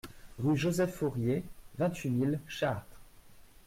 Rue 0.39 0.57
Joseph 0.57 0.95
Fourier, 0.95 1.43
vingt-huit 1.77 2.09
mille 2.09 2.39
Chartres 2.47 2.99